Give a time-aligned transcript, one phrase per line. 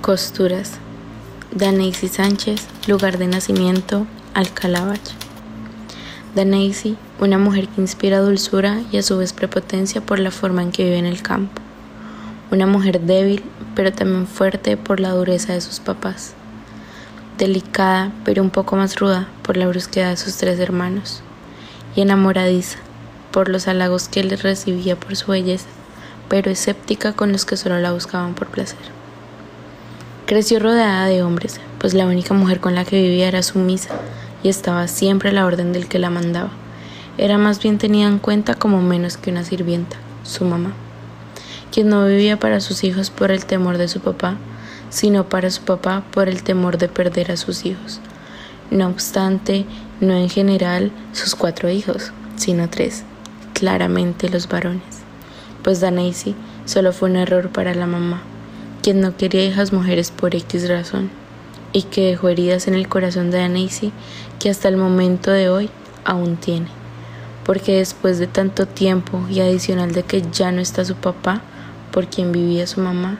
[0.00, 0.78] Costuras.
[1.50, 4.94] Daneisy Sánchez, lugar de nacimiento, Alcalá
[6.36, 10.70] Daneisy, una mujer que inspira dulzura y a su vez prepotencia por la forma en
[10.70, 11.60] que vive en el campo.
[12.52, 13.42] Una mujer débil,
[13.74, 16.34] pero también fuerte por la dureza de sus papás.
[17.36, 21.22] Delicada, pero un poco más ruda por la brusquedad de sus tres hermanos.
[21.96, 22.78] Y enamoradiza
[23.32, 25.68] por los halagos que él recibía por su belleza,
[26.28, 28.97] pero escéptica con los que solo la buscaban por placer.
[30.28, 33.94] Creció rodeada de hombres, pues la única mujer con la que vivía era sumisa
[34.42, 36.50] y estaba siempre a la orden del que la mandaba.
[37.16, 40.72] Era más bien tenida en cuenta como menos que una sirvienta, su mamá,
[41.72, 44.36] quien no vivía para sus hijos por el temor de su papá,
[44.90, 47.98] sino para su papá por el temor de perder a sus hijos.
[48.70, 49.64] No obstante,
[50.02, 53.02] no en general sus cuatro hijos, sino tres,
[53.54, 54.98] claramente los varones,
[55.62, 56.34] pues Daneisy
[56.66, 58.20] solo fue un error para la mamá
[58.82, 61.10] quien no quería hijas mujeres por X razón,
[61.72, 63.92] y que dejó heridas en el corazón de Annecy
[64.38, 65.70] que hasta el momento de hoy
[66.04, 66.68] aún tiene,
[67.44, 71.42] porque después de tanto tiempo y adicional de que ya no está su papá,
[71.92, 73.18] por quien vivía su mamá,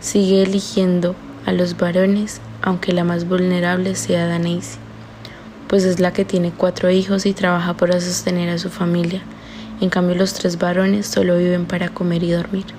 [0.00, 1.14] sigue eligiendo
[1.46, 4.78] a los varones, aunque la más vulnerable sea Daneisy,
[5.68, 9.22] pues es la que tiene cuatro hijos y trabaja para sostener a su familia.
[9.80, 12.77] En cambio, los tres varones solo viven para comer y dormir.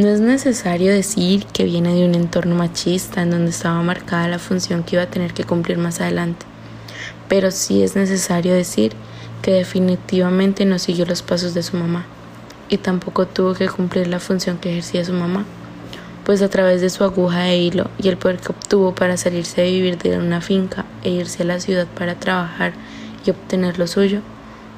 [0.00, 4.38] No es necesario decir que viene de un entorno machista en donde estaba marcada la
[4.38, 6.46] función que iba a tener que cumplir más adelante,
[7.28, 8.94] pero sí es necesario decir
[9.42, 12.06] que definitivamente no siguió los pasos de su mamá
[12.70, 15.44] y tampoco tuvo que cumplir la función que ejercía su mamá,
[16.24, 19.60] pues a través de su aguja de hilo y el poder que obtuvo para salirse
[19.60, 22.72] de vivir de una finca e irse a la ciudad para trabajar
[23.26, 24.22] y obtener lo suyo,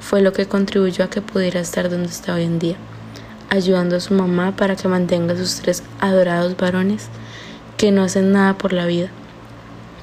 [0.01, 2.75] fue lo que contribuyó a que pudiera estar donde está hoy en día
[3.53, 7.09] ayudando a su mamá para que mantenga a sus tres adorados varones
[7.77, 9.09] que no hacen nada por la vida,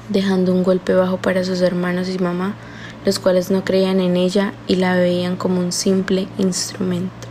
[0.07, 2.55] dejando un golpe bajo para sus hermanos y mamá,
[3.05, 7.27] los cuales no creían en ella y la veían como un simple instrumento.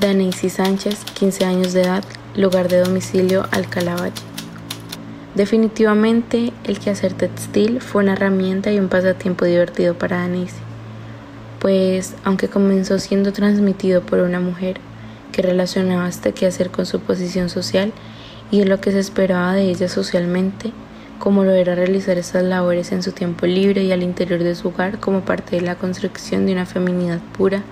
[0.00, 2.04] Daneisy Sánchez, 15 años de edad,
[2.36, 3.96] lugar de domicilio Alcalá
[5.34, 10.65] Definitivamente el quehacer textil fue una herramienta y un pasatiempo divertido para Daneisy
[11.60, 14.80] pues aunque comenzó siendo transmitido por una mujer
[15.32, 17.92] que relacionaba este quehacer con su posición social
[18.50, 20.72] y lo que se esperaba de ella socialmente,
[21.18, 24.68] como lo era realizar estas labores en su tiempo libre y al interior de su
[24.68, 27.62] hogar como parte de la construcción de una feminidad pura,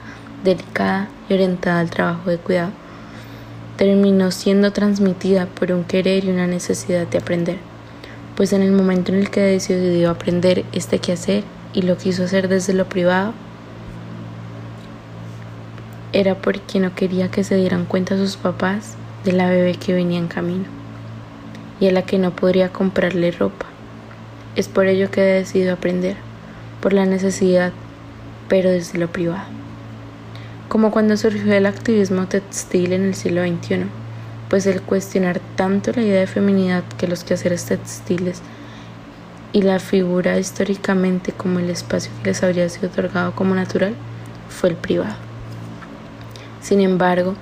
[0.43, 2.71] delicada y orientada al trabajo de cuidado,
[3.77, 7.59] terminó siendo transmitida por un querer y una necesidad de aprender,
[8.37, 12.49] pues en el momento en el que decidió aprender este quehacer y lo quiso hacer
[12.49, 13.33] desde lo privado,
[16.15, 18.95] era porque no quería que se dieran cuenta sus papás
[19.25, 20.65] de la bebé que venía en camino
[21.81, 23.67] y a la que no podría comprarle ropa.
[24.55, 26.17] Es por ello que he decidido aprender,
[26.81, 27.73] por la necesidad,
[28.49, 29.43] pero desde lo privado.
[30.69, 33.87] Como cuando surgió el activismo textil en el siglo XXI,
[34.49, 38.41] pues el cuestionar tanto la idea de feminidad que los quehaceres textiles
[39.53, 43.97] y la figura históricamente como el espacio que les habría sido otorgado como natural
[44.49, 45.34] fue el privado.
[46.65, 47.35] Sin embargo,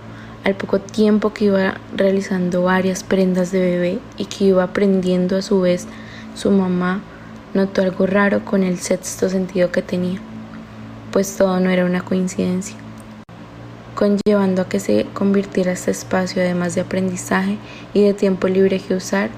[0.43, 5.43] al poco tiempo que iba realizando varias prendas de bebé y que iba aprendiendo a
[5.43, 5.87] su vez,
[6.35, 7.03] su mamá
[7.55, 10.19] notó algo raro con el sexto sentido que tenía,
[11.13, 12.75] pues todo no era una coincidencia,
[13.95, 17.59] conllevando a que se convirtiera este espacio además de aprendizaje
[17.95, 19.31] y de tiempo libre que usar,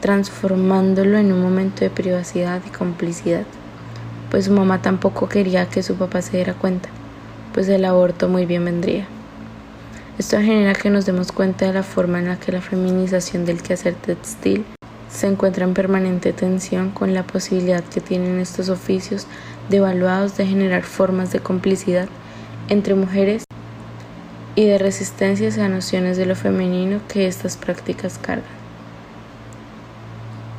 [0.00, 3.44] transformándolo en un momento de privacidad y complicidad,
[4.30, 6.88] pues su mamá tampoco quería que su papá se diera cuenta
[7.58, 9.08] pues el aborto muy bien vendría.
[10.16, 13.62] Esto genera que nos demos cuenta de la forma en la que la feminización del
[13.62, 14.64] quehacer textil
[15.10, 19.26] se encuentra en permanente tensión con la posibilidad que tienen estos oficios
[19.70, 22.08] devaluados de generar formas de complicidad
[22.68, 23.42] entre mujeres
[24.54, 28.44] y de resistencia a nociones de lo femenino que estas prácticas cargan.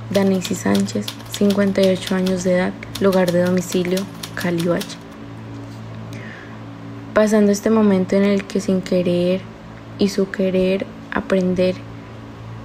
[0.09, 3.99] Danisi Sánchez, 58 años de edad, lugar de domicilio,
[4.35, 4.67] Cali
[7.13, 9.41] pasando este momento en el que sin querer
[9.97, 11.75] y su querer aprender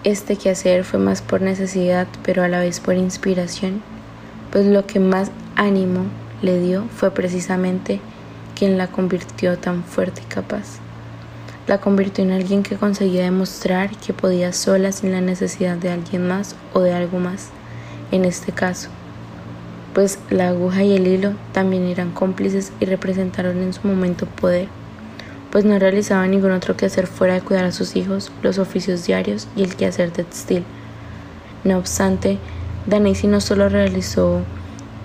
[0.05, 3.83] este quehacer fue más por necesidad pero a la vez por inspiración,
[4.53, 6.05] pues lo que más ánimo
[6.43, 8.01] le dio fue precisamente
[8.55, 10.79] quien la convirtió tan fuerte y capaz.
[11.67, 16.29] La convirtió en alguien que conseguía demostrar que podía sola sin la necesidad de alguien
[16.29, 17.49] más o de algo más,
[18.13, 18.91] en este caso
[19.95, 24.69] pues la aguja y el hilo también eran cómplices y representaron en su momento poder,
[25.53, 29.47] pues no realizaba ningún otro quehacer fuera de cuidar a sus hijos, los oficios diarios
[29.55, 30.65] y el quehacer textil.
[31.63, 32.39] No obstante,
[32.87, 34.41] Danesi no solo realizó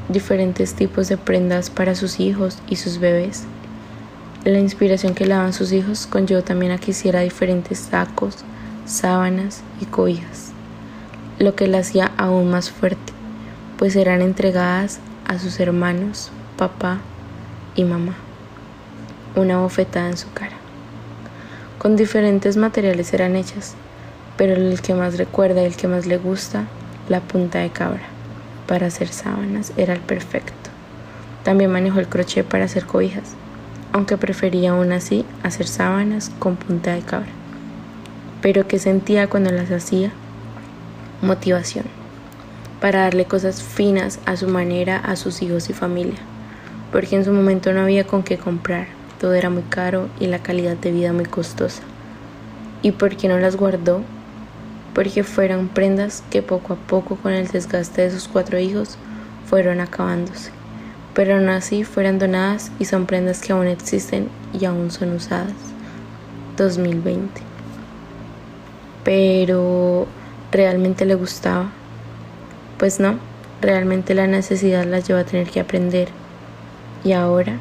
[0.09, 3.43] diferentes tipos de prendas para sus hijos y sus bebés.
[4.43, 8.37] La inspiración que le daban sus hijos conllevó también a que hiciera diferentes sacos,
[8.85, 10.51] sábanas y cobijas,
[11.37, 13.13] lo que la hacía aún más fuerte,
[13.79, 16.99] pues eran entregadas a sus hermanos, papá
[17.75, 18.15] y mamá
[19.35, 20.57] una bofetada en su cara.
[21.77, 23.75] Con diferentes materiales eran hechas,
[24.37, 26.65] pero el que más recuerda y el que más le gusta,
[27.07, 28.03] la punta de cabra.
[28.67, 30.69] Para hacer sábanas era el perfecto.
[31.43, 33.33] También manejó el crochet para hacer cobijas,
[33.93, 37.31] aunque prefería aún así hacer sábanas con punta de cabra.
[38.41, 40.11] Pero ¿qué sentía cuando las hacía?
[41.21, 41.85] Motivación,
[42.81, 46.19] para darle cosas finas a su manera a sus hijos y familia,
[46.91, 50.39] porque en su momento no había con qué comprar todo era muy caro y la
[50.39, 51.83] calidad de vida muy costosa.
[52.81, 54.01] ¿Y por qué no las guardó?
[54.95, 58.97] Porque fueron prendas que poco a poco con el desgaste de sus cuatro hijos
[59.45, 60.51] fueron acabándose,
[61.13, 65.53] pero aún así fueron donadas y son prendas que aún existen y aún son usadas.
[66.57, 67.41] 2020.
[69.03, 70.07] Pero
[70.51, 71.71] ¿realmente le gustaba?
[72.79, 73.19] Pues no,
[73.61, 76.07] realmente la necesidad la lleva a tener que aprender.
[77.03, 77.57] ¿Y ahora?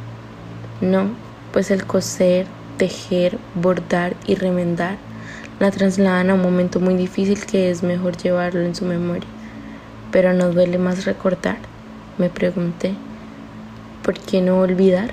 [0.80, 1.10] No,
[1.52, 2.46] pues el coser,
[2.78, 4.96] tejer, bordar y remendar
[5.58, 9.28] la trasladan a un momento muy difícil que es mejor llevarlo en su memoria.
[10.12, 11.58] Pero no duele más recordar,
[12.16, 12.94] me pregunté.
[14.04, 15.10] ¿Por qué no olvidar?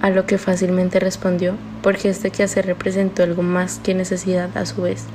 [0.00, 4.82] A lo que fácilmente respondió, porque este quehacer representó algo más que necesidad a su
[4.82, 5.06] vez,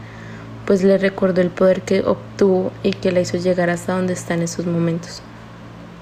[0.66, 4.34] pues le recordó el poder que obtuvo y que la hizo llegar hasta donde está
[4.34, 5.22] en estos momentos.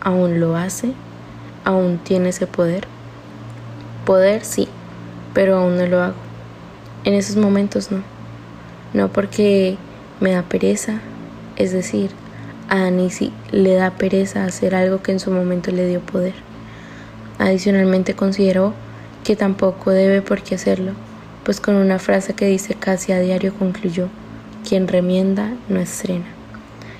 [0.01, 0.93] ¿Aún lo hace?
[1.65, 2.87] ¿Aún tiene ese poder?
[4.05, 4.67] Poder sí,
[5.33, 6.15] pero aún no lo hago.
[7.03, 8.03] En esos momentos no.
[8.93, 9.77] No porque
[10.19, 10.99] me da pereza,
[11.55, 12.11] es decir,
[12.69, 16.33] a Anisi le da pereza hacer algo que en su momento le dio poder.
[17.39, 18.73] Adicionalmente consideró
[19.23, 20.93] que tampoco debe por qué hacerlo,
[21.43, 24.09] pues con una frase que dice casi a diario concluyó,
[24.67, 26.25] quien remienda no estrena.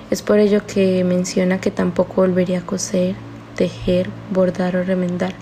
[0.10, 3.16] Es por ello que menciona que tampoco volvería a coser,
[3.56, 5.34] tejer, bordar o remendar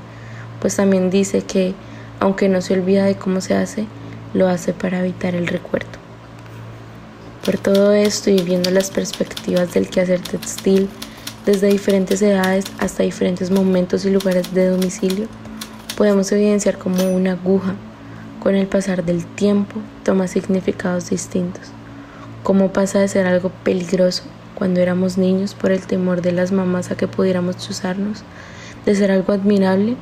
[0.61, 1.73] pues también dice que,
[2.19, 3.87] aunque no se olvida de cómo se hace,
[4.33, 5.87] lo hace para evitar el recuerdo.
[7.45, 10.89] Por todo esto y viendo las perspectivas del quehacer textil,
[11.45, 15.27] desde diferentes edades hasta diferentes momentos y lugares de domicilio,
[15.97, 17.75] podemos evidenciar como una aguja,
[18.41, 21.71] con el pasar del tiempo, toma significados distintos.
[22.43, 24.23] Cómo pasa de ser algo peligroso
[24.55, 28.23] cuando éramos niños por el temor de las mamás a que pudiéramos chuzarnos,
[28.85, 29.95] de ser algo admirable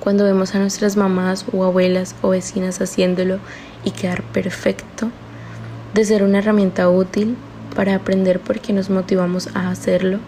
[0.00, 3.38] cuando vemos a nuestras mamás o abuelas o vecinas haciéndolo
[3.84, 5.10] y quedar perfecto,
[5.94, 7.36] de ser una herramienta útil
[7.76, 10.18] para aprender porque nos motivamos a hacerlo,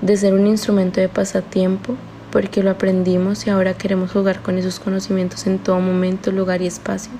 [0.00, 1.94] de ser un instrumento de pasatiempo
[2.32, 6.66] porque lo aprendimos y ahora queremos jugar con esos conocimientos en todo momento, lugar y
[6.66, 7.12] espacio,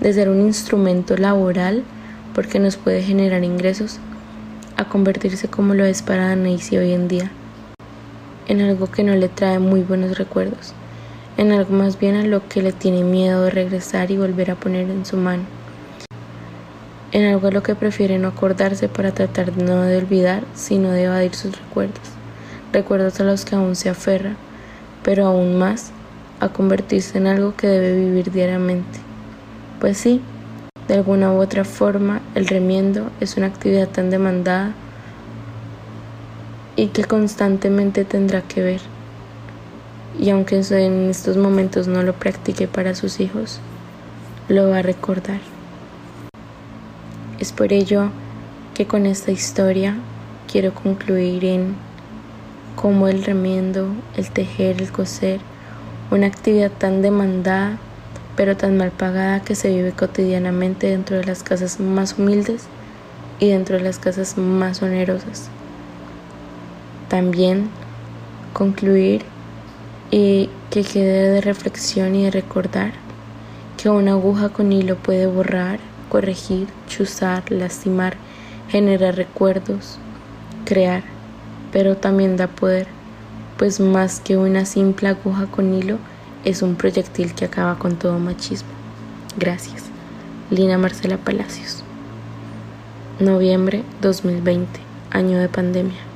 [0.00, 1.82] de ser un instrumento laboral
[2.34, 3.98] porque nos puede generar ingresos,
[4.76, 7.30] a convertirse como lo es para Anaísi hoy en día
[8.46, 10.74] en algo que no le trae muy buenos recuerdos,
[11.36, 14.56] en algo más bien a lo que le tiene miedo de regresar y volver a
[14.56, 15.44] poner en su mano,
[17.12, 21.04] en algo a lo que prefiere no acordarse para tratar no de olvidar, sino de
[21.04, 22.02] evadir sus recuerdos,
[22.72, 24.36] recuerdos a los que aún se aferra,
[25.02, 25.90] pero aún más
[26.40, 28.98] a convertirse en algo que debe vivir diariamente.
[29.80, 30.20] Pues sí,
[30.88, 34.72] de alguna u otra forma, el remiendo es una actividad tan demandada
[36.76, 38.80] y que constantemente tendrá que ver.
[40.18, 43.60] Y aunque en estos momentos no lo practique para sus hijos,
[44.48, 45.40] lo va a recordar.
[47.40, 48.10] Es por ello
[48.74, 49.96] que con esta historia
[50.50, 51.74] quiero concluir en
[52.76, 55.40] cómo el remiendo, el tejer, el coser,
[56.10, 57.78] una actividad tan demandada
[58.36, 62.64] pero tan mal pagada que se vive cotidianamente dentro de las casas más humildes
[63.40, 65.48] y dentro de las casas más onerosas.
[67.08, 67.68] También
[68.52, 69.22] concluir
[70.10, 72.92] y que quede de reflexión y de recordar
[73.76, 78.16] que una aguja con hilo puede borrar, corregir, chuzar, lastimar,
[78.68, 79.98] generar recuerdos,
[80.64, 81.02] crear,
[81.72, 82.86] pero también da poder,
[83.58, 85.98] pues más que una simple aguja con hilo,
[86.44, 88.68] es un proyectil que acaba con todo machismo.
[89.36, 89.84] Gracias.
[90.50, 91.82] Lina Marcela Palacios.
[93.18, 96.13] Noviembre 2020, año de pandemia.